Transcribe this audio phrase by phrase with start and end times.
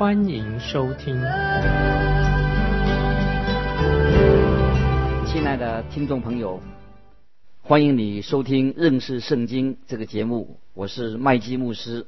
[0.00, 1.14] 欢迎收听。
[5.26, 6.58] 亲爱的听众朋友，
[7.60, 12.06] 欢迎你收听认识圣经这个节目，我是麦基牧师。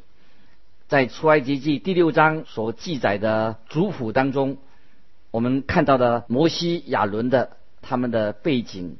[0.89, 4.57] 在出埃及记第六章所记载的族谱当中，
[5.31, 8.97] 我们看到的摩西、亚伦的他们的背景。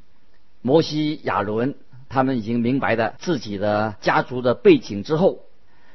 [0.61, 1.73] 摩西、亚伦
[2.09, 5.39] 他们已经明白了自己的家族的背景之后，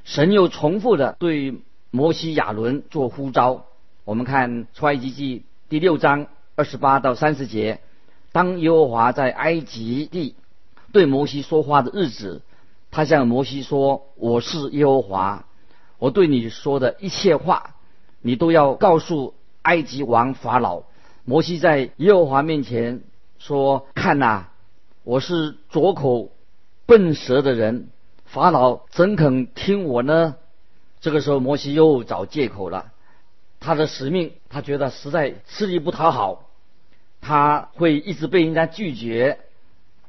[0.03, 1.55] 神又重复的对
[1.91, 3.65] 摩西、亚伦做呼召。
[4.05, 7.81] 我们看出埃及记第六章二十八到三十节，
[8.33, 10.35] 当耶和华在埃及地
[10.93, 12.43] 对摩西说话的日子，
[12.91, 15.45] 他向摩西说：“我是耶和华，
[15.99, 17.75] 我对你说的一切话，
[18.21, 20.83] 你都要告诉埃及王法老。”
[21.25, 23.03] 摩西在耶和华面前
[23.39, 24.49] 说：“看呐。”
[25.05, 26.33] 我是左口
[26.85, 27.89] 笨舌的人，
[28.27, 30.37] 法老怎肯听我呢？
[31.01, 32.93] 这个时候，摩西又找借口了。
[33.61, 36.49] 他的使命，他觉得实在吃力不讨好，
[37.21, 39.41] 他会一直被人家拒绝。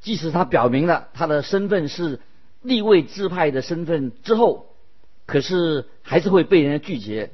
[0.01, 2.21] 即使他表明了他的身份是
[2.61, 4.67] 立位支派的身份之后，
[5.25, 7.31] 可是还是会被人家拒绝。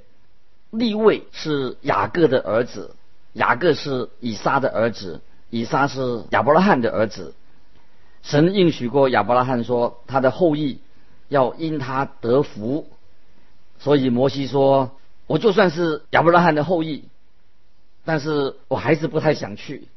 [0.71, 2.95] 立位是雅各的儿子，
[3.33, 7.33] 雅各是以撒的儿子，以撒是亚伯拉罕的儿子。
[8.23, 10.79] 神应许过亚伯拉罕说，他的后裔
[11.29, 12.87] 要因他得福，
[13.85, 14.97] 所以摩西说
[15.27, 17.03] ：“我就算是亚伯拉罕的后裔，
[18.03, 19.87] 但是我还是不太想去。”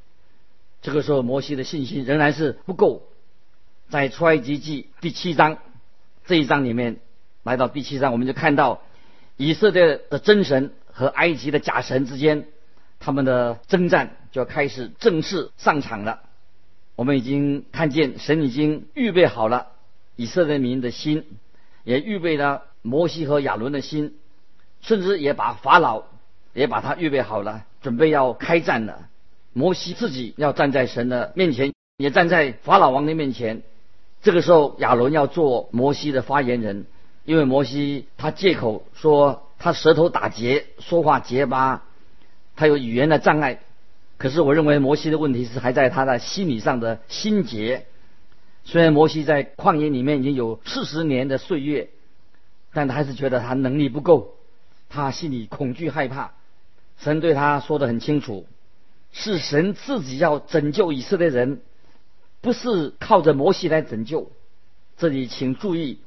[0.83, 3.05] 这个时候，摩西的信心仍然是不够。
[3.89, 5.57] 在出埃及记第七章
[6.27, 6.99] 这一章里面，
[7.45, 8.83] 来到第七章，我们就看到
[9.39, 12.47] 以色列的真神和埃及的假神之间，
[13.01, 16.21] 他们的征战就要开始正式上场了。
[16.95, 19.69] 我们已经看见神已经预备好了
[20.15, 21.25] 以色列民的心，
[21.85, 24.15] 也预备了摩西和亚伦的心，
[24.81, 26.05] 甚至也把法老
[26.55, 29.09] 也把他预备好了，准备要开战了。
[29.53, 33.63] 摩西自己要站在神的面前，也站在法老王的面前。
[34.23, 36.87] 这个时候，亚伦要做摩西的发言人，
[37.25, 41.85] 因为摩西他借口说他舌头打结，说话结巴，
[42.57, 43.61] 他有语言的障碍。
[44.17, 47.87] 可是我认为摩西的问题是还在他的心理上的心结。
[48.65, 51.89] 虽然摩西在旷野里面已经有四十年的岁月，
[52.79, 54.37] 但他还是觉得他能力不够，
[54.89, 56.31] 他心里恐惧害怕。
[56.99, 58.47] 神对他说的很清楚，
[59.11, 61.61] 是神自己要拯救以色列人，
[62.41, 64.31] 不是靠着摩西来拯救。
[64.97, 65.99] 这里请注意，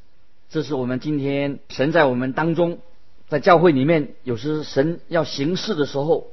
[0.50, 2.80] 这是我们今天神在我们当中，
[3.28, 6.28] 在教会里面，有时神要行事的时候。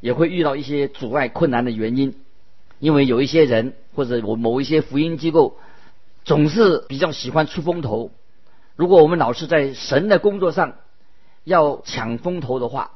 [0.00, 2.16] 也会遇到一些阻碍困难的原因，
[2.80, 5.58] 因为有一些人或者我某一些福音机构
[6.24, 8.10] 总是比较喜欢出风头。
[8.82, 10.74] 如果我们老是在神的工作上
[11.44, 12.90] 要抢风头的话，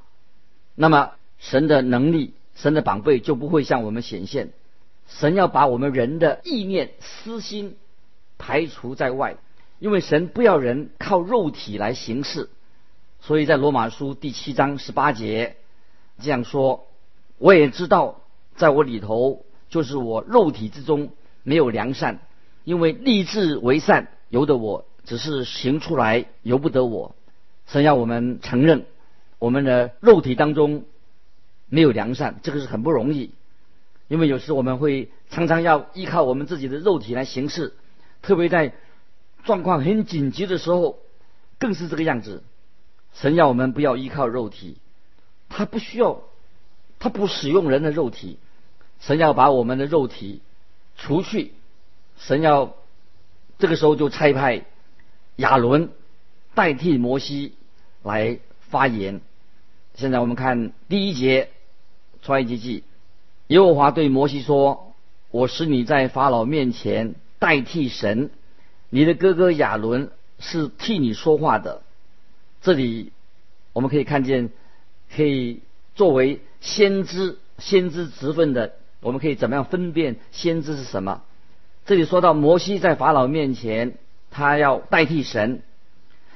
[0.74, 4.50] 那么神的能力、神的宝贝就不会向我们显现。
[5.06, 7.76] 神要把我们人的意念、私心
[8.36, 9.36] 排除在外，
[9.78, 12.50] 因为神不要人靠肉体来行事。
[13.20, 15.54] 所以在罗马书第七章十八节
[16.20, 16.84] 这样说。
[17.38, 18.22] 我也知道，
[18.56, 21.10] 在我里头，就是我肉体之中
[21.44, 22.18] 没有良善，
[22.64, 27.14] 因为立志为善由得我，只是行出来由不得我。
[27.66, 28.84] 神要我们承认，
[29.38, 30.84] 我们的肉体当中
[31.68, 33.30] 没有良善，这个是很不容易。
[34.08, 37.72] 因为有时我们会常常要依靠我们自己的肉体来行事，
[38.20, 38.74] 特别在
[39.44, 40.98] 状况很紧急的时候，
[41.58, 42.42] 更是这个样子。
[43.14, 44.76] 神要我们不要依靠肉体，
[45.48, 46.22] 他不需要。
[46.98, 48.38] 他不使用人的肉体，
[49.00, 50.40] 神要把我们的肉体
[50.96, 51.52] 除去，
[52.16, 52.74] 神要
[53.58, 54.64] 这个时候就差派
[55.36, 55.90] 亚伦
[56.54, 57.54] 代替摩西
[58.02, 58.38] 来
[58.68, 59.20] 发言。
[59.94, 61.50] 现在我们看第一节
[62.22, 62.84] 创埃及记，
[63.46, 64.94] 耶和华对摩西说
[65.30, 68.30] ：“我使你在法老面前代替神，
[68.90, 71.82] 你的哥哥亚伦是替你说话的。”
[72.60, 73.12] 这里
[73.72, 74.50] 我们可以看见，
[75.14, 75.60] 可以
[75.94, 76.40] 作为。
[76.58, 81.22] 先知，先知职分的，我们可以怎么样分辨先知是什么？
[81.84, 83.96] 这里说到摩西在法老面前，
[84.36, 85.60] 他要代替神；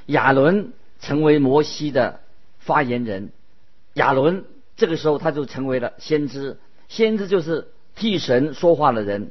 [0.06, 2.20] 亚伦成为摩西的
[2.58, 3.30] 发言人。
[3.92, 6.56] 亚伦这个时候他就成为了先知。
[6.88, 9.30] 先知就是替神说话的人，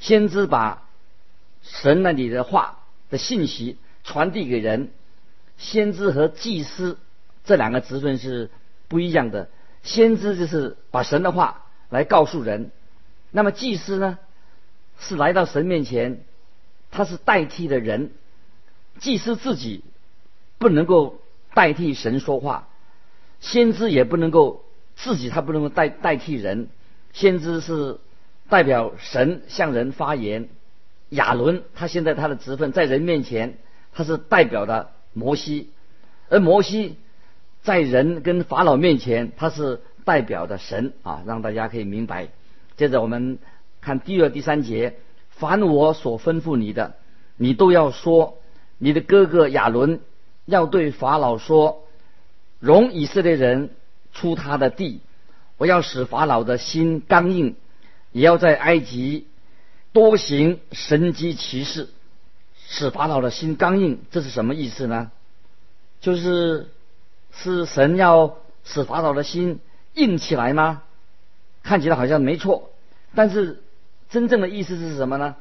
[0.00, 0.88] 先知把
[1.62, 4.90] 神那里的话的信息传递给人。
[5.56, 6.98] 先知和祭司
[7.44, 8.50] 这两个职分是
[8.88, 9.48] 不一样的。
[9.84, 12.72] 先知就是把神的话来告诉人，
[13.30, 14.18] 那么祭司呢，
[14.98, 16.24] 是来到神面前，
[16.96, 18.10] 他是代替的人。
[18.98, 19.84] 祭司自己
[20.58, 21.20] 不能够
[21.54, 22.68] 代替神说话，
[23.40, 24.64] 先知也不能够。
[24.98, 26.68] 自己他不能够代代替人，
[27.12, 27.98] 先知是
[28.48, 30.48] 代表神向人发言。
[31.10, 33.58] 亚伦他现在他的职分在人面前，
[33.92, 35.68] 他是代表的摩西，
[36.30, 36.96] 而摩西
[37.60, 42.28] 在人跟法老面前，他是代表的神啊，让大家可以明白。
[42.78, 43.38] 接着我们
[43.82, 44.96] 看第二、第三节，
[45.36, 46.96] 凡我所吩咐你的，
[47.36, 48.38] 你都要说。
[48.78, 50.00] 你的哥哥亚伦
[50.44, 51.84] 要对法老说：
[52.58, 53.70] 容以色列人。
[54.12, 55.00] 出他的地，
[55.58, 57.54] 我要使法老的心刚硬，
[58.12, 59.26] 也要在埃及
[59.92, 61.90] 多行神机骑士，
[62.66, 64.00] 使法老的心刚硬。
[64.10, 65.10] 这是什么意思呢？
[66.00, 66.70] 就是
[67.30, 69.60] 是神要使法老的心
[69.92, 70.82] 硬起来吗？
[71.62, 72.70] 看起来好像没错，
[73.14, 73.62] 但是
[74.10, 75.36] 真正的意思是什么呢？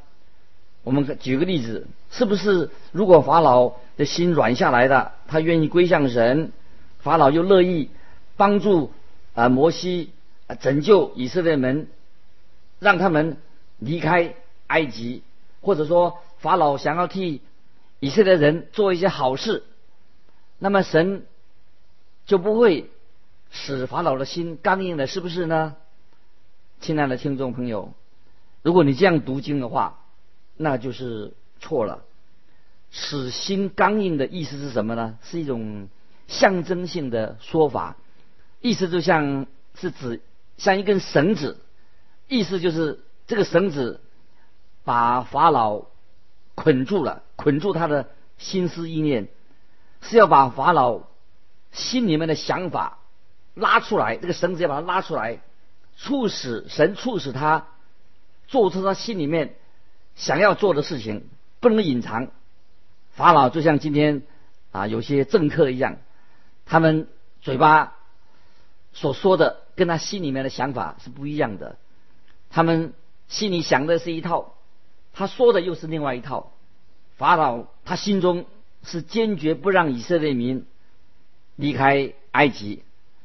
[0.84, 6.52] 我们举个例子，是不是如果法老的心软下来的，他愿意归向神，
[7.00, 7.90] 法老又乐意？
[8.38, 8.92] 帮助
[9.34, 10.12] 啊摩西
[10.60, 11.88] 拯救以色列人，
[12.80, 13.38] 让他们
[13.80, 14.36] 离开
[14.68, 15.24] 埃及，
[15.62, 17.42] 或者说法老想要替
[18.00, 19.64] 以色列人做一些好事，
[20.60, 21.26] 那么神
[22.26, 22.90] 就不会
[23.50, 25.76] 使法老的心刚硬了，是不是呢？
[26.82, 27.94] 亲爱的听众朋友，
[28.66, 30.00] 如果你这样读经的话，
[30.58, 32.04] 那就是错了。
[32.90, 35.20] 使心刚硬的意思是什么呢？
[35.22, 35.88] 是一种
[36.28, 37.96] 象征性的说法。
[38.62, 39.46] 意思就像
[39.76, 40.20] 是指
[40.58, 41.60] 像一根绳子，
[42.28, 44.02] 意思就是这个绳子
[44.84, 45.84] 把法老
[46.56, 48.10] 捆住了，捆住他的
[48.40, 49.28] 心思意念，
[50.02, 51.02] 是要把法老
[51.72, 52.98] 心里面的想法
[53.54, 54.18] 拉出来。
[54.18, 55.40] 这个绳子要把它拉出来，
[55.96, 57.68] 促使神促使他
[58.47, 59.56] 做出他心里面
[60.15, 61.27] 想要做的事情，
[61.59, 62.30] 不能隐藏。
[63.12, 64.24] 法老就像今天
[64.71, 65.97] 啊有些政客一样，
[66.65, 67.07] 他们
[67.42, 67.94] 嘴巴。
[68.97, 71.75] 所说的跟他心里面的想法是不一样的，
[72.50, 72.94] 他们
[73.27, 74.53] 心里想的是一套，
[75.12, 76.53] 他说的又是另外一套。
[77.18, 78.45] 法老他心中
[78.83, 80.65] 是坚决不让以色列民
[81.57, 82.83] 离开埃及，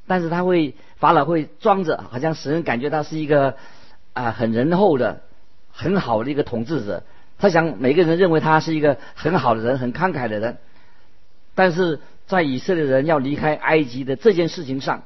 [0.08, 3.56] 但是他会法老会装着，好像使人感觉他是一个
[4.12, 5.22] 啊很仁厚的、
[5.70, 7.02] 很好的一个统治者。
[7.38, 10.58] 他想每个人认为他是一个很好的人、很慷慨的人，
[11.54, 15.04] 但是在以色列人要离开埃及的这件事情上。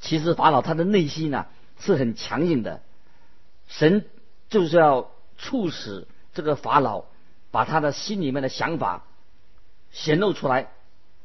[0.00, 1.46] 其实法老他的内心呢
[1.78, 2.82] 是很强硬的，
[3.68, 4.04] 神
[4.50, 7.04] 就是要促使这个法老
[7.52, 9.04] 把他的心里面的想法
[9.92, 10.66] 显露出来。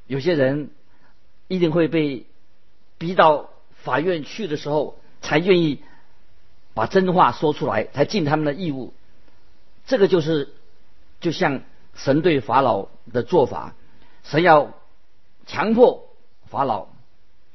[0.06, 0.70] 有些人
[1.48, 2.28] 一定会被
[3.00, 3.50] 逼到
[3.84, 5.82] 法院去的时候，才愿意
[6.78, 8.94] 把真话说出来，才尽他们的义务。
[9.86, 10.54] 这个就是
[11.20, 11.62] 就像
[11.94, 13.74] 神对法老的做法，
[14.24, 14.72] 神要
[15.46, 16.08] 强迫
[16.46, 16.88] 法老，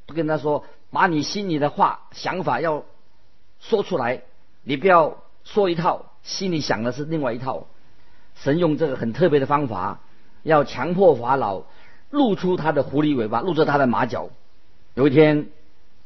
[0.06, 0.64] 不跟他说。
[0.94, 2.84] 把你心里的话、想法要
[3.60, 4.24] 说出来，
[4.62, 7.66] 你不要说一套，心里想的是另外一套。
[8.34, 10.00] 神用这个很特别的方法，
[10.42, 11.62] 要强迫法老
[12.10, 14.28] 露出他的狐狸尾巴，露出他的马脚。
[14.92, 15.48] 有一天，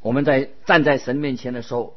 [0.03, 1.97] 我们在站在神面前的时候，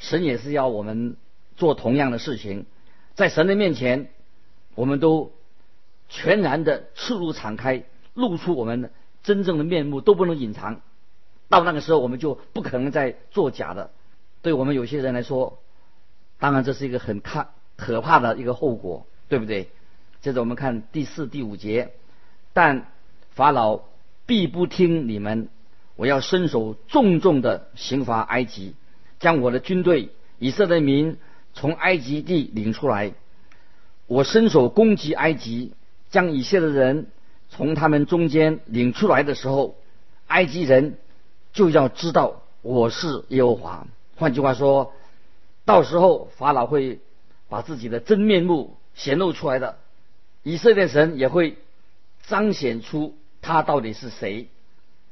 [0.00, 1.16] 神也是要我们
[1.56, 2.64] 做同样的事情，
[3.14, 4.08] 在神的面前，
[4.74, 5.30] 我们都
[6.08, 8.90] 全然的赤露敞开，露出我们
[9.22, 10.80] 真正的面目，都不能隐藏。
[11.48, 13.90] 到那个时候，我们就不可能再作假的。
[14.40, 15.60] 对我们有些人来说，
[16.38, 19.68] 当然这是一个很看可怕的一个后果，对不对？
[20.22, 21.92] 接着我们看第四、第五节，
[22.54, 22.86] 但
[23.30, 23.82] 法老
[24.24, 25.50] 必不听你们，
[25.96, 28.74] 我要伸手重重的刑罚埃及，
[29.20, 30.08] 将我的军队
[30.40, 31.16] 以色列民
[31.54, 33.12] 从埃及地领出来。
[34.08, 35.74] 我伸手攻击埃及，
[36.10, 37.06] 将以色列人
[37.48, 39.76] 从他们中间领出来的时候，
[40.26, 40.98] 埃及人。
[41.52, 43.84] 就要知道我是耶和华。
[44.14, 44.94] 换句话说，
[45.64, 47.00] 到时候法老会
[47.48, 49.78] 把自己的真面目显露出来的，
[50.44, 51.58] 以色列神也会
[52.22, 54.48] 彰显出他到底是谁。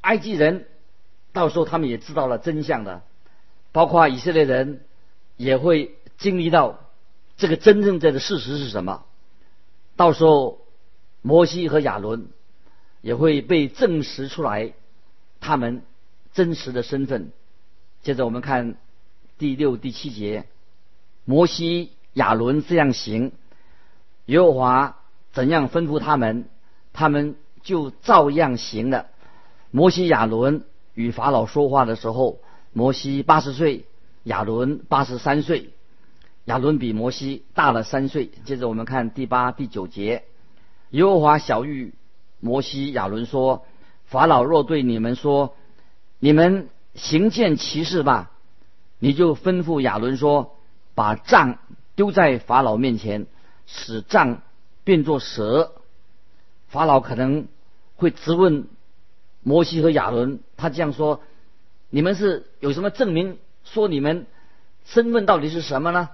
[0.01, 0.69] 埃及人
[1.33, 3.03] 到时候他们也知道了真相的，
[3.73, 4.85] 包括以色列人
[5.37, 6.81] 也会经历到
[7.37, 9.05] 这个真正的事实是什么。
[9.97, 10.61] 到时候
[11.23, 12.29] 摩西和亚伦
[13.01, 14.73] 也会被证实出来，
[15.41, 15.83] 他们。
[16.35, 17.33] 真实的身份，
[18.03, 18.77] 接着我们看
[19.39, 20.45] 第六、第七节，
[21.25, 23.33] 摩西、亚伦这样行，
[24.27, 25.01] 耶和华
[25.33, 26.49] 怎样吩咐他们，
[26.93, 29.07] 他们就照样行了。
[29.73, 30.63] 摩西、亚伦
[30.95, 32.39] 与法老说话的时候，
[32.79, 33.87] 摩西八十岁，
[34.23, 35.71] 亚伦八十三岁。
[36.45, 38.31] 亚伦比摩西大了三岁。
[38.45, 40.23] 接着我们看第八、第九节，
[40.91, 41.93] 耶和华小玉
[42.39, 43.67] 摩西、亚伦说
[44.07, 45.57] ：“法老若对你们说，
[46.21, 48.31] 你们行见奇事吧，
[49.01, 50.57] 你就吩咐亚伦说，
[50.95, 51.59] 把杖
[51.97, 53.27] 丢在法老面前，
[53.67, 54.43] 使杖
[54.85, 55.73] 变作蛇。
[56.69, 57.49] 法老可能
[57.97, 58.69] 会质问
[59.43, 61.23] 摩西和亚伦，他这样说：
[61.91, 64.27] 你们是有什么证明说你们
[64.85, 66.11] 身份到底是什么呢？”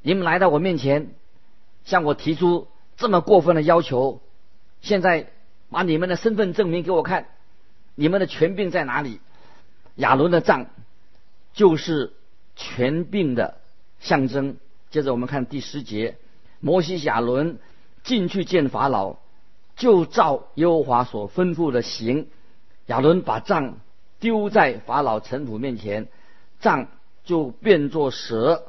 [0.00, 1.10] 你们来到我面前，
[1.84, 4.22] 向我提出这么过分的要求，
[4.80, 5.30] 现在
[5.70, 7.26] 把你们的身份证明给我看，
[7.96, 9.20] 你们的权柄在哪里？
[9.96, 10.66] 亚伦的杖
[11.52, 12.12] 就是
[12.54, 13.60] 权柄的
[13.98, 14.56] 象征。
[14.90, 16.16] 接着我们看第十节，
[16.60, 17.58] 摩西亚伦
[18.04, 19.16] 进去见法老，
[19.74, 22.28] 就照耶和华所吩咐的行。
[22.86, 23.78] 亚伦把杖
[24.20, 26.08] 丢在法老尘土面前，
[26.60, 26.88] 杖
[27.24, 28.64] 就变作蛇。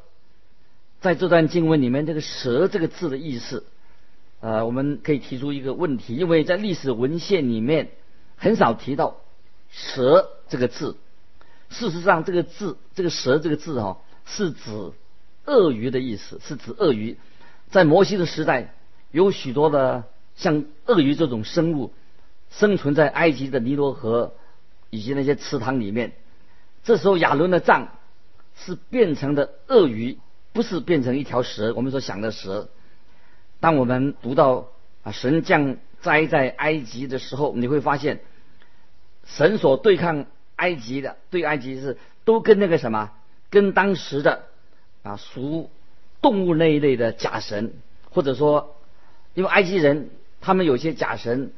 [1.02, 3.66] 在这段经文里面，这个“蛇”这个字的意思，
[4.42, 7.92] 呃，我们可以提出一个问题，因为在历史文献里面
[8.36, 9.16] 很少提到
[9.72, 10.98] “蛇”这个字。
[11.70, 14.92] 事实上，这个字，这个“蛇”这个字哈，是指
[15.46, 17.18] 鳄鱼的意思，是指鳄鱼。
[17.72, 18.74] 在摩西的时代，
[19.12, 20.04] 有许多的
[20.36, 21.94] 像鳄鱼这种生物
[22.50, 24.34] 生存在埃及的尼罗河
[24.90, 26.14] 以及那些池塘里面。
[26.84, 27.90] 这时候，亚伦的杖
[28.56, 30.18] 是变成的鳄鱼。
[30.52, 32.70] 不是变成一条蛇，我们所想的蛇。
[33.60, 34.70] 当我们读到
[35.04, 38.20] 啊神降灾在埃及的时候，你会发现，
[39.26, 43.12] 神所对抗埃及的，对埃及是都跟那个什么，
[43.52, 44.48] 跟当时的
[45.04, 45.70] 啊属
[46.20, 47.74] 动物那一类的假神，
[48.10, 48.76] 或者说，
[49.36, 50.10] 因为埃及人
[50.42, 51.54] 他们有些假神，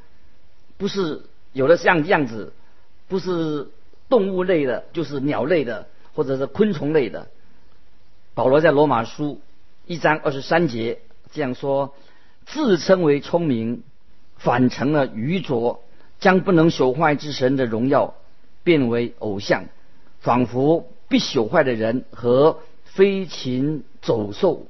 [0.78, 1.22] 不是
[1.54, 2.52] 有的像样子，
[3.12, 3.68] 不是
[4.08, 7.28] 动物类的，就是鸟类的，或者是昆虫类的。
[8.34, 9.42] 保罗在罗马书
[9.86, 11.00] 一章二十三节
[11.34, 11.94] 这样说
[12.48, 13.84] ：“自称为聪明，
[14.38, 15.84] 反成了愚拙，
[16.22, 18.14] 将不能朽坏之神的荣耀
[18.64, 19.66] 变为偶像，
[20.22, 24.68] 仿佛必朽坏的人和飞禽走兽、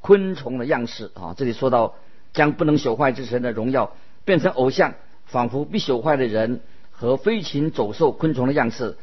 [0.00, 1.94] 昆虫的样式。”啊，这里说到
[2.32, 3.94] 将不能朽坏之神的荣耀
[4.24, 4.94] 变成偶像，
[5.26, 8.96] 仿佛必朽坏的人和飞禽走兽、昆虫的样式。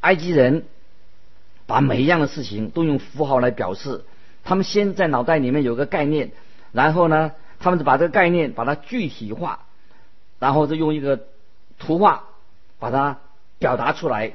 [0.00, 0.64] 埃及人。
[1.64, 4.04] 把每一样的事情都用符号来表示，
[4.44, 6.32] 他们先在脑袋里面有个概念，
[6.72, 9.60] 然后呢，他们就把这个概念把它具体化，
[10.38, 11.20] 然后再用一个
[11.78, 12.24] 图画
[12.78, 13.20] 把它
[13.58, 14.32] 表达出来。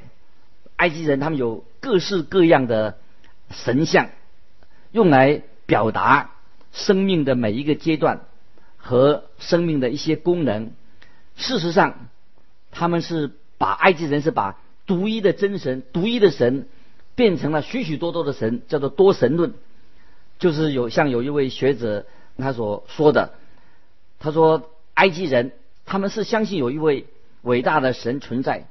[0.76, 2.96] 埃及人他们有各式各样的
[3.50, 4.08] 神像，
[4.90, 6.30] 用来表达
[6.72, 8.22] 生命的每一个阶段
[8.78, 10.72] 和生命的一些功能。
[11.36, 12.08] 事实上，
[12.70, 16.66] 他们是把埃及人是把独一的真神、独一的神。
[17.14, 19.54] 变成了许许多多的神，叫做多神论，
[20.38, 22.06] 就是有像有一位学者
[22.36, 23.34] 他所说的，
[24.20, 25.50] 他说埃及人
[25.84, 27.06] 他们是相信有一位
[27.42, 28.68] 伟大的神存在，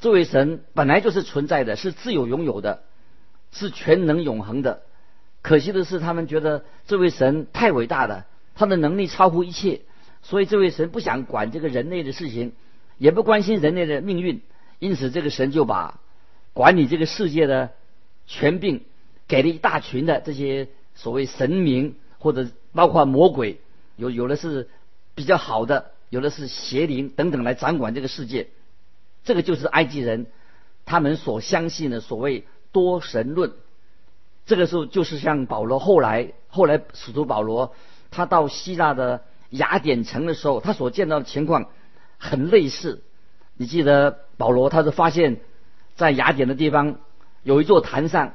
[0.00, 2.84] 这位神本来就是存在的，是自有拥有的，
[3.50, 4.82] 是全能永恒的。
[5.42, 9.80] 可惜的是，他们觉得这位神太伟大了，他的能力超乎一切，
[10.22, 12.52] 所以这位神不想管这个人类的事情，
[13.00, 14.42] 也不关心人类的命运，
[14.78, 15.98] 因此这个神就把。
[16.52, 17.70] 管理这个世界的
[18.26, 18.82] 权柄，
[19.28, 23.60] 给了一大群的这些所谓神明，或者包括魔鬼，
[23.94, 24.68] 有有的是
[25.14, 28.48] 比较好的，有的是邪灵等等来掌管这个世界。
[29.24, 30.26] 这个就是埃及人
[30.84, 33.52] 他们所相信的所谓多神论。
[34.44, 37.74] 这个时候就是像保罗后来后来使徒保罗
[38.10, 41.70] 他到希腊的雅典城的时候，他所见到的情况
[42.20, 43.02] 很类似。
[43.56, 45.40] 你记得保罗他是发现。
[45.96, 46.96] 在雅典的地方
[47.42, 48.32] 有一座坛上，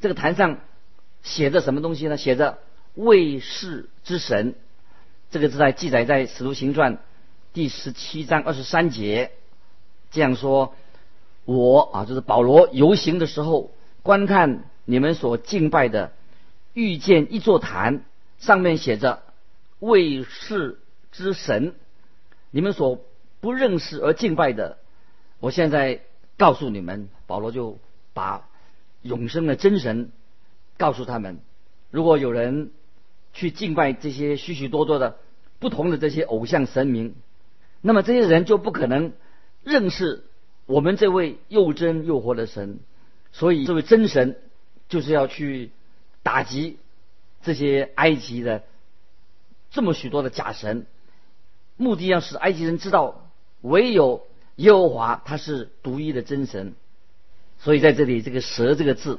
[0.00, 0.58] 这个坛上
[1.22, 2.18] 写着什么东西呢？
[2.18, 2.58] 写着
[2.92, 4.54] “卫士之神”，
[5.30, 6.96] 这个是在记载在《使徒行传》
[7.54, 9.30] 第十七章二十三节，
[10.10, 10.74] 这样说
[11.46, 13.70] ：“我啊，就是保罗游行的时候，
[14.02, 16.12] 观看你们所敬拜的，
[16.74, 18.04] 遇见一座坛，
[18.36, 19.22] 上面写着
[19.80, 20.78] ‘卫士
[21.12, 21.74] 之神’，
[22.50, 23.00] 你们所
[23.46, 24.78] 不认识而敬拜的，
[25.38, 26.02] 我现在。”
[26.38, 27.78] 告诉你们，保罗就
[28.12, 28.46] 把
[29.00, 30.12] 永生的真神
[30.76, 31.40] 告诉他们。
[31.90, 32.72] 如果有人
[33.32, 35.16] 去敬拜这些许许多多的
[35.60, 37.14] 不同的这些偶像神明，
[37.80, 39.14] 那么这些人就不可能
[39.64, 40.24] 认识
[40.66, 42.80] 我们这位又真又活的神。
[43.32, 44.38] 所以这位真神
[44.90, 45.70] 就是要去
[46.22, 46.78] 打击
[47.40, 48.64] 这些埃及的
[49.70, 50.84] 这么许多的假神，
[51.78, 53.25] 目的要使埃及人知道
[53.66, 56.74] 唯有耶和华他是独一的真神。
[57.58, 59.18] 所以在这里，这个“蛇”这个字，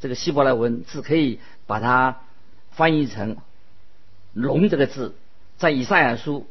[0.00, 2.22] 这个希伯来文字可以把它
[2.70, 3.36] 翻译成
[4.32, 5.14] “龙”这个字，
[5.58, 6.46] 在以赛亚书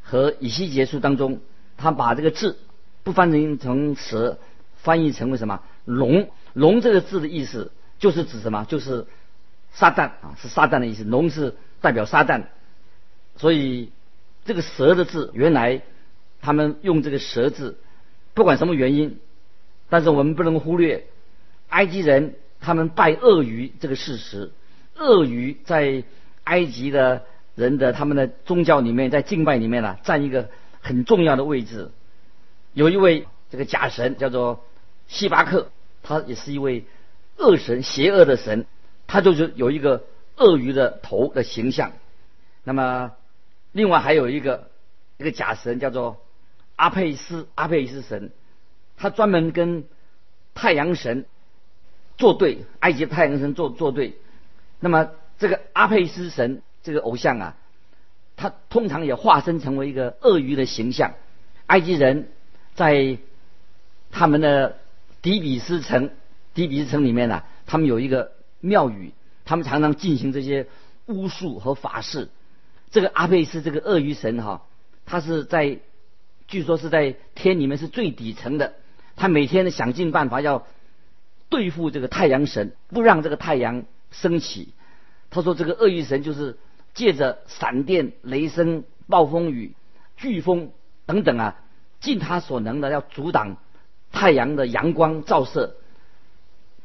[0.00, 1.40] 和以西结书当中，
[1.76, 2.58] 他把这个字
[3.02, 4.38] 不翻译成“蛇”，
[4.82, 8.64] 翻译成为什么“龙”？“龙”这个字的意思就是指什么？
[8.64, 9.06] 就是
[9.74, 11.04] 撒旦啊，是撒旦的意思。
[11.04, 12.44] 龙是代表撒旦，
[13.36, 13.92] 所以
[14.46, 15.82] 这个“蛇”的字，原来
[16.42, 17.78] 他们用这个“蛇”字，
[18.34, 19.18] 不管什么原因。
[19.88, 21.06] 但是我们不能忽略
[21.68, 24.50] 埃及人他们拜鳄鱼这个事实。
[24.96, 26.04] 鳄鱼在
[26.44, 30.48] 埃及的人的他们的宗教里面，在敬拜里面呢，占一个
[30.80, 31.90] 很重要的位置。
[32.74, 34.64] 有一位这个假神叫做
[35.08, 35.70] 希巴克，
[36.02, 36.84] 他也是一位
[37.36, 38.66] 恶神，邪恶的神。
[39.06, 40.04] 他就是有一个
[40.36, 41.92] 鳄鱼的头的形象。
[42.64, 43.12] 那么
[43.72, 44.70] 另外还有一个
[45.18, 46.22] 一个假神叫做
[46.82, 48.32] 阿佩斯，阿佩斯神。
[48.96, 49.84] 他专门跟
[50.52, 51.26] 太阳神
[52.18, 54.16] 作对，埃及太阳神作作对。
[54.80, 57.56] 那么这个阿佩斯神这个偶像啊，
[58.36, 61.14] 他通常也化身成为一个鳄鱼的形象。
[61.66, 62.28] 埃及人
[62.74, 63.16] 在
[64.10, 64.76] 他们的
[65.22, 66.10] 底比斯城，
[66.52, 69.12] 底比斯城里面呢，他们有一个庙宇，
[69.44, 70.66] 他们常常进行这些
[71.06, 72.28] 巫术和法事。
[72.90, 74.62] 这个阿佩斯这个鳄鱼神哈，
[75.06, 75.78] 他是在
[76.52, 78.74] 据说是在天里面是最底层的。
[79.16, 80.66] 他每天想尽办法要
[81.48, 84.74] 对付这个太阳神，不让这个太阳升起。
[85.30, 86.58] 他说：“这个鳄鱼神就是
[86.92, 89.72] 借着闪电、雷声、暴风雨、
[90.20, 90.72] 飓风
[91.06, 91.56] 等等啊，
[92.00, 93.56] 尽他所能的要阻挡
[94.12, 95.76] 太阳的阳光照射。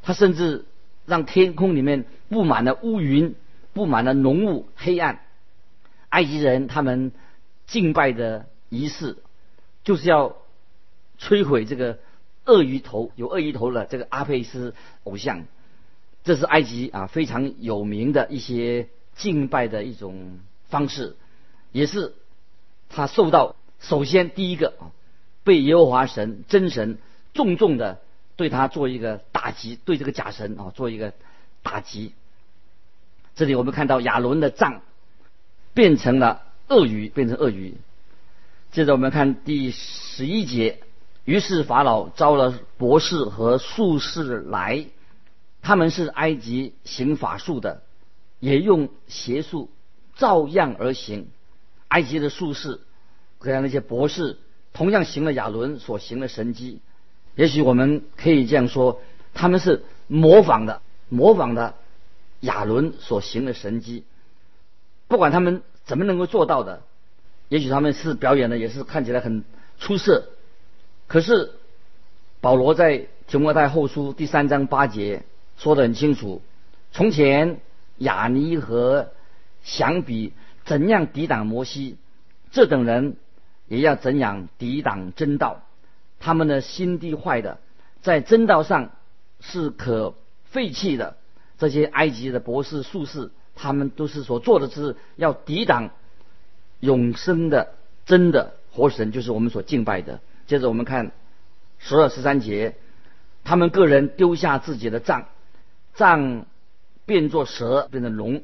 [0.00, 0.64] 他甚至
[1.04, 3.34] 让天空里面布满了乌云，
[3.74, 5.20] 布满了浓雾、黑暗。
[6.08, 7.12] 埃及人他们
[7.66, 9.18] 敬拜的仪式，
[9.88, 10.36] 就是要
[11.18, 11.98] 摧毁这个。”
[12.48, 14.74] 鳄鱼头有鳄鱼头的这个阿佩斯
[15.04, 15.44] 偶像，
[16.24, 20.38] 这是埃及啊非常有名的一些敬拜的一种
[20.70, 21.14] 方式，
[21.70, 22.14] 也是
[22.88, 24.96] 他受到首先第一个啊
[25.44, 26.96] 被耶和华神真神
[27.34, 28.00] 重重的
[28.36, 31.12] 对他做一个打击，对这个假神啊做一个
[31.62, 32.14] 打击。
[33.34, 34.80] 这里我们看到亚伦的杖
[35.74, 37.74] 变成了鳄鱼，变成鳄鱼。
[38.70, 40.80] 接着我们看第十一节。
[41.24, 44.86] 于是法老招了博士和术士来，
[45.60, 47.82] 他们是埃及行法术的，
[48.40, 49.70] 也用邪术
[50.16, 51.28] 照样而行。
[51.88, 52.80] 埃及的术士
[53.38, 54.38] 和那些博士
[54.72, 56.80] 同样行了亚伦所行的神迹。
[57.34, 59.00] 也许我们可以这样说，
[59.34, 61.74] 他们是模仿的，模仿的
[62.40, 64.04] 亚伦所行的神迹。
[65.08, 66.82] 不管他们怎么能够做到的，
[67.48, 69.44] 也许他们是表演的，也是看起来很
[69.78, 70.28] 出色。
[71.06, 71.52] 可是
[72.40, 75.22] 保罗在提摩太后书第三章八节
[75.56, 76.42] 说得很清楚：
[76.92, 77.60] 从前
[77.98, 79.10] 亚尼和
[79.62, 80.32] 想比
[80.64, 81.96] 怎样抵挡摩西，
[82.50, 83.16] 这等人
[83.66, 85.62] 也要怎样抵挡真道。
[86.20, 87.58] 他们的心地坏的，
[88.02, 88.90] 在真道上
[89.40, 91.16] 是可废弃的。
[91.58, 95.90] 这些埃及的博士术士，他们都是所做的是要抵挡
[96.80, 97.74] 永生的
[98.06, 100.20] 真的活神，就是我们所敬拜的。
[100.46, 101.12] 接着我们看
[101.78, 102.76] 十二十三节，
[103.44, 105.28] 他们个人丢下自己的杖，
[105.94, 106.46] 杖
[107.04, 108.42] 变作蛇，变成龙，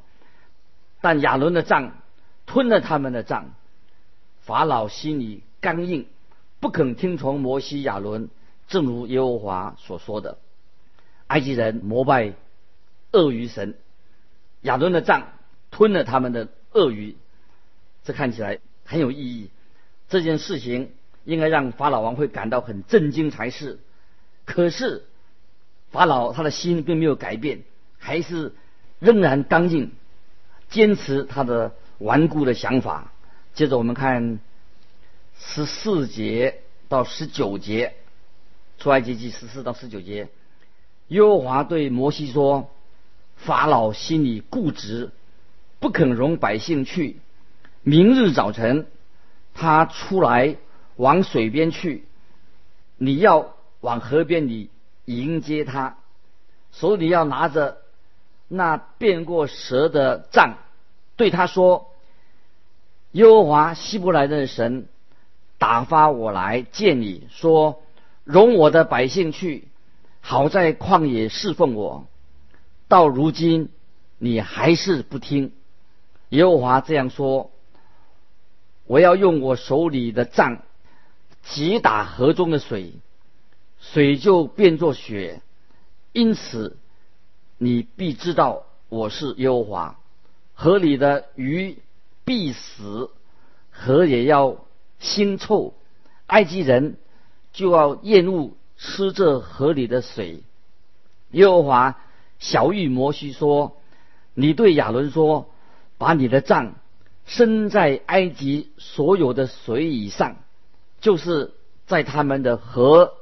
[1.01, 1.99] 但亚伦的杖
[2.47, 3.55] 吞了他们的杖。
[4.41, 6.07] 法老心里刚硬，
[6.61, 8.29] 不肯听从摩西亚伦，
[8.69, 10.39] 正如耶和华所说的。
[11.29, 12.35] 埃及人膜拜
[13.13, 13.79] 鳄鱼神，
[14.61, 15.29] 亚伦的杖
[15.71, 17.17] 吞了他们的鳄鱼，
[18.05, 19.51] 这看起来很有意义。
[20.09, 20.93] 这件事情。
[21.25, 23.79] 应该让法老王会感到很震惊才是，
[24.45, 25.07] 可是
[25.91, 27.63] 法老他的心并没有改变，
[27.99, 28.53] 还是
[28.99, 29.93] 仍然刚硬，
[30.69, 33.11] 坚持他的顽固的想法。
[33.55, 34.39] 接着我们看
[35.41, 37.95] 十四节到十九节，
[38.79, 40.29] 出埃及记十四到十九节，
[41.09, 42.71] 耶和华对摩西说
[43.37, 45.11] ：“法老心里固执，
[45.81, 47.17] 不肯容百姓去。
[47.85, 48.89] 明日早晨，
[49.55, 50.57] 他出来。”
[50.97, 52.05] 往水边去，
[52.99, 54.71] 你要往河边里
[55.07, 55.99] 迎接他，
[56.71, 57.79] 手里要拿着
[58.47, 60.55] 那变过蛇的杖，
[61.17, 61.91] 对他说
[63.11, 64.87] ：“耶和华希伯来的神
[65.59, 67.83] 打发我来见你，说
[68.23, 69.67] 容我的百姓去，
[70.21, 72.07] 好在旷野侍奉我，
[72.87, 73.69] 到如今
[74.19, 75.51] 你还是不听。
[76.29, 77.51] 耶和华这样说：
[78.87, 80.63] 我要用我手里的杖
[81.43, 82.93] 击打河中的水，
[83.81, 85.41] 水就变作血。
[86.13, 86.77] 因此，
[87.59, 89.99] 你必知道我是耶和华。
[90.53, 91.79] 河里的鱼
[92.25, 93.11] 必死，
[93.71, 94.59] 河也要
[95.01, 95.75] 腥臭。
[96.27, 96.97] 埃及人
[97.53, 100.43] 就要厌恶吃这河里的水。
[101.33, 101.99] 耶和华
[102.39, 103.77] 小玉摩西说
[104.35, 105.51] ：“你对亚伦说，
[105.99, 106.75] 把你的杖
[107.27, 110.37] 身在埃及所有的水以上，
[111.01, 111.55] 就是
[111.87, 113.15] 在他们的河、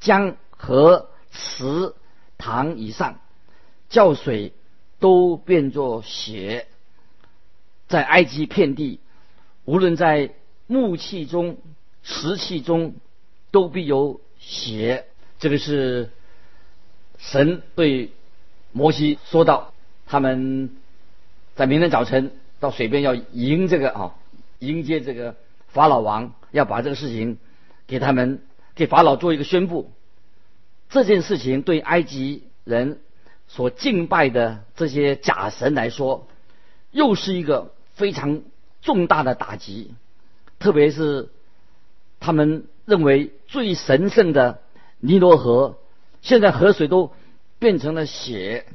[0.00, 1.94] 江、河、池、
[2.38, 3.20] 塘以上，
[3.88, 4.52] 叫水
[4.98, 6.66] 都变作血。
[7.88, 9.00] 在埃及遍地，
[9.64, 10.34] 无论在
[10.66, 11.58] 木器中。”
[12.02, 12.94] 石器中
[13.50, 15.04] 都必有血，
[15.38, 16.10] 这个是
[17.18, 18.10] 神对
[18.72, 19.74] 摩西说道。
[20.06, 20.74] 他们
[21.56, 24.14] 在明天早晨到水边要迎这个啊，
[24.60, 25.34] 迎接这个
[25.66, 27.38] 法老王，要把这个事情
[27.88, 28.42] 给他们
[28.76, 29.90] 给法老做一个宣布。
[30.88, 33.00] 这件事情对埃及人
[33.48, 36.28] 所敬拜的这些假神来说，
[36.92, 38.42] 又是一个非常
[38.80, 39.94] 重大的打击，
[40.60, 41.30] 特别是。
[42.22, 44.60] 他们认为最神圣的
[44.98, 45.78] 尼罗河，
[46.20, 47.14] 现在河水都
[47.58, 48.66] 变成了血。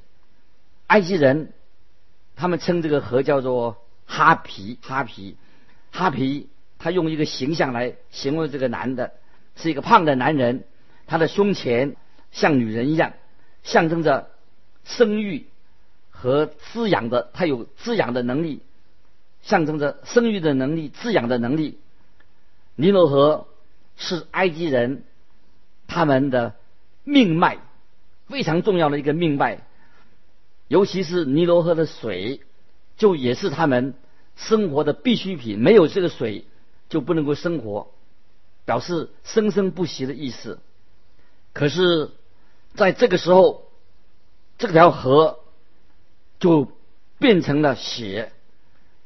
[0.87, 1.53] 埃及人
[2.35, 5.37] 他们称这个河叫做哈皮，哈皮，
[5.91, 6.49] 哈皮。
[6.77, 9.13] 他用一个形象来形容这个男的，
[9.55, 10.65] 是一个胖的男人，
[11.07, 11.95] 他的胸前
[12.31, 13.13] 像女人一样，
[13.63, 14.29] 象征着
[14.83, 15.47] 生育
[16.11, 18.61] 和滋养的，他有滋养的能力，
[19.41, 21.79] 象征着生育的能力、滋养的能力。
[22.75, 23.47] 尼罗河
[23.95, 25.03] 是埃及人
[25.87, 26.53] 他们的
[27.03, 27.57] 命脉，
[28.27, 29.61] 非常重要的一个命脉。
[30.67, 32.41] 尤其是尼罗河的水，
[32.97, 33.93] 就也是他们
[34.35, 35.59] 生活的必需品。
[35.59, 36.45] 没有这个水，
[36.89, 37.91] 就不能够生活，
[38.65, 40.59] 表示生生不息的意思。
[41.53, 42.11] 可是，
[42.73, 43.69] 在这个时候，
[44.57, 45.39] 这条河
[46.39, 46.71] 就
[47.19, 48.31] 变成了血，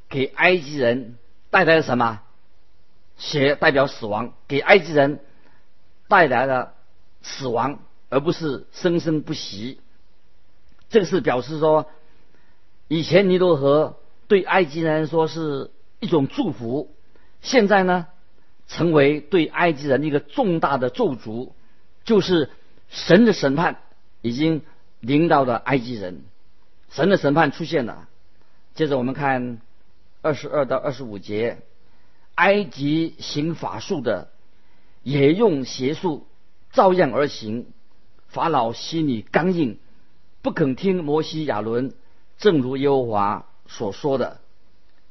[0.08, 1.18] 给埃及人
[1.50, 2.22] 带来了什么？
[3.18, 5.20] 血代表死亡，给埃及人
[6.08, 6.74] 带来了
[7.22, 9.82] 死亡，而不是生生不息。
[10.90, 11.90] 这个是表示说，
[12.88, 13.98] 以前尼罗河
[14.28, 16.94] 对埃及人说是一种祝福，
[17.42, 18.08] 现在呢，
[18.68, 21.52] 成为对埃及人一个重大的咒诅，
[22.04, 22.50] 就是
[22.90, 23.82] 神的审判
[24.22, 24.62] 已经
[25.00, 26.24] 临到了埃及人，
[26.90, 28.08] 神的审判出现了。
[28.76, 29.60] 接着我们看
[30.22, 31.60] 二十二到二十五节。
[32.36, 34.30] 埃及行法术的，
[35.04, 36.26] 也用邪术
[36.72, 37.66] 照样而行。
[38.30, 39.78] 法老心里刚硬，
[40.42, 41.94] 不肯听摩西亚伦，
[42.38, 44.40] 正如耶和华所说的。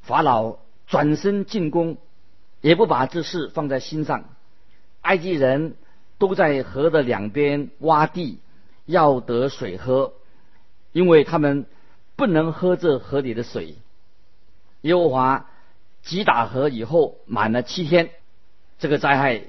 [0.03, 1.99] 法老转身进攻，
[2.61, 4.25] 也不把这事放在心上。
[5.03, 5.77] 埃及人
[6.19, 8.41] 都在河的两边挖地，
[8.87, 10.12] 要得水喝，
[10.93, 11.67] 因为他们
[12.17, 13.77] 不能喝这河里的水。
[14.83, 15.47] 耶和华。
[16.01, 18.11] 击打河以后满了七天，
[18.79, 19.43] 这个灾害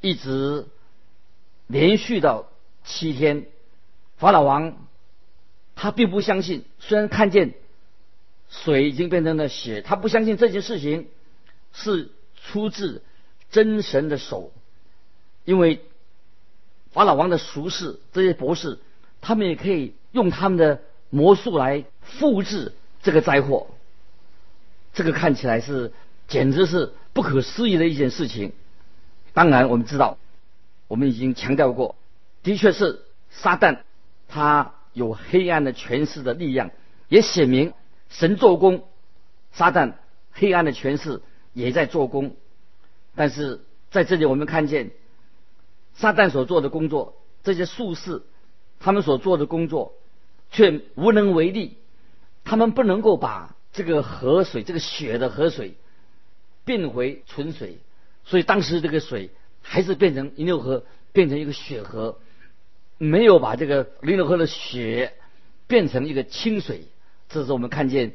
[0.00, 0.66] 一直
[1.66, 2.46] 连续到
[2.84, 3.46] 七天。
[4.16, 4.87] 法老王
[5.80, 7.54] 他并不相信，虽然看见
[8.50, 11.06] 水已经变成了血，他不相信这件事情
[11.72, 13.04] 是出自
[13.52, 14.50] 真神的手，
[15.44, 15.80] 因为
[16.90, 18.80] 法老王的术士这些博士，
[19.20, 23.68] 他们也可以用他们的魔术来复制这个灾祸。
[24.92, 25.92] 这个看起来是
[26.26, 28.52] 简直是不可思议的一件事情。
[29.32, 30.18] 当然，我们知道，
[30.88, 31.94] 我们已经强调过，
[32.42, 33.82] 的确是撒旦
[34.26, 36.70] 他有黑暗的权势的力量，
[37.08, 37.72] 也显明
[38.10, 38.84] 神做工，
[39.52, 39.94] 撒旦
[40.32, 41.22] 黑暗的权势
[41.54, 42.36] 也在做工。
[43.14, 44.90] 但是在这里，我们看见
[45.94, 48.22] 撒旦所做的工作，这些术士
[48.78, 49.94] 他们所做的工作
[50.50, 51.78] 却无能为力，
[52.44, 53.54] 他们不能够把。
[53.70, 55.74] 这个河水，这个血的河水
[56.64, 57.78] 变回纯水，
[58.24, 59.30] 所以当时这个水
[59.62, 62.18] 还是变成尼罗河，变成一个血河，
[62.98, 65.14] 没有把这个尼罗河的血
[65.66, 66.88] 变成一个清水。
[67.28, 68.12] 这是我们看见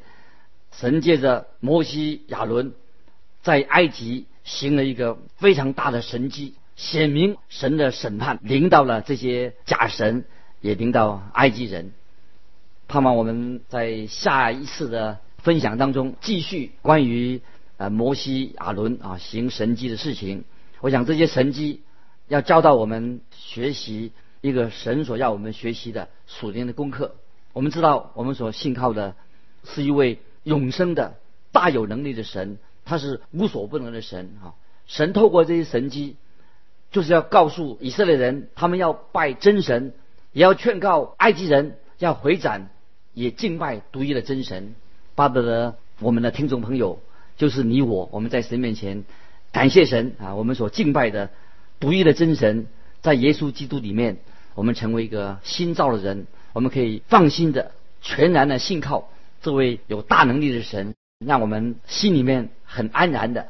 [0.70, 2.72] 神借着摩西亚伦
[3.42, 10.24] 在埃及行了一个非常大的神迹，显明神的审判临到了这些假神，
[10.60, 11.92] 也临到埃及人。
[12.86, 15.18] 盼望我们在下一次的。
[15.44, 17.42] 分享当中继续关于
[17.76, 20.44] 呃摩西亚伦啊行神迹的事情，
[20.80, 21.82] 我想这些神迹
[22.28, 24.12] 要教导我们学习，
[24.44, 27.14] 一个神所要我们学习的属灵的功课。
[27.54, 29.16] 我们知道，我们所信靠的
[29.64, 31.14] 是一位永生的、
[31.50, 34.52] 大有能力的神，他是无所不能的神啊！
[34.86, 36.16] 神透过这些神迹，
[36.90, 39.94] 就是要告诉以色列人，他们要拜真神，
[40.32, 42.68] 也要劝告埃及人要回转，
[43.14, 44.74] 也敬拜独一的真神。
[45.14, 47.00] 巴不得我们的听众朋友，
[47.38, 49.04] 就是你我，我们在神面前
[49.52, 50.34] 感谢神啊！
[50.34, 51.30] 我们所敬拜的
[51.80, 52.66] 独一的真神，
[53.00, 54.18] 在耶稣基督里面，
[54.54, 59.08] 我们成为一个新造的人，我们可以放心的、全然的信靠
[59.42, 63.48] 这位有大能力的神，让我们心里面很安然的。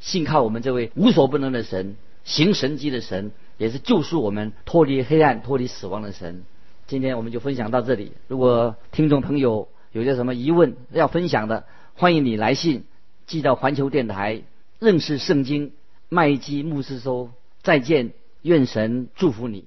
[0.00, 6.44] 信靠我们这位无所不能的神，行神迹的神，也是救赎我们脱离黑暗、脱离死亡的神。
[6.86, 8.12] 今天我们就分享到这里。
[8.28, 11.64] 如果听众朋友有些什么疑问要分享的，
[11.94, 12.84] 欢迎你来信
[13.26, 14.42] 寄到环球电台
[14.78, 15.72] 认识圣经
[16.08, 17.30] 麦基牧师收。
[17.62, 18.12] 再见，
[18.42, 19.64] 愿神祝福你。